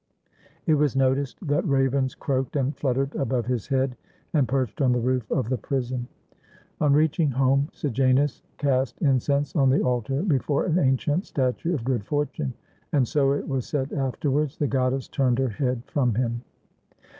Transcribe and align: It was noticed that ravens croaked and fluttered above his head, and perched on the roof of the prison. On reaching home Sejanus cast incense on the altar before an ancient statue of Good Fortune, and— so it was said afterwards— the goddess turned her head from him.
It 0.65 0.73
was 0.73 0.95
noticed 0.95 1.37
that 1.47 1.67
ravens 1.67 2.15
croaked 2.15 2.55
and 2.55 2.75
fluttered 2.75 3.13
above 3.13 3.45
his 3.45 3.67
head, 3.67 3.95
and 4.33 4.47
perched 4.47 4.81
on 4.81 4.93
the 4.93 4.99
roof 4.99 5.29
of 5.31 5.47
the 5.47 5.59
prison. 5.59 6.07
On 6.79 6.91
reaching 6.91 7.29
home 7.29 7.69
Sejanus 7.71 8.41
cast 8.57 8.99
incense 9.03 9.55
on 9.55 9.69
the 9.69 9.83
altar 9.83 10.23
before 10.23 10.65
an 10.65 10.79
ancient 10.79 11.27
statue 11.27 11.75
of 11.75 11.83
Good 11.83 12.03
Fortune, 12.03 12.55
and— 12.91 13.07
so 13.07 13.33
it 13.33 13.47
was 13.47 13.67
said 13.67 13.93
afterwards— 13.93 14.57
the 14.57 14.65
goddess 14.65 15.07
turned 15.07 15.37
her 15.37 15.49
head 15.49 15.83
from 15.85 16.15
him. 16.15 16.41